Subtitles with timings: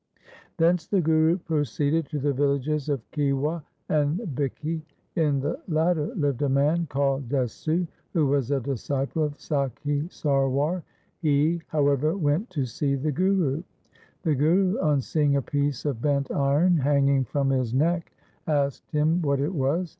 [0.57, 4.81] Thence the Guru proceeded to the villages of Khiwa and Bhikki.
[5.15, 10.81] In the latter lived a man called Desu who was a disciple of Sakhi Sarwar,
[11.19, 13.61] He, however, went to see the Guru.
[14.23, 17.91] The Guru, on seeing a piece of bent iron hanging from his Z2 340 THE
[17.91, 18.11] SIKH RELIGION neck,
[18.65, 19.89] asked him what it was.